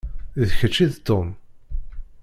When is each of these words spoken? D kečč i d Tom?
D 0.47 0.49
kečč 0.59 0.77
i 0.85 0.87
d 0.91 0.95
Tom? 1.07 1.27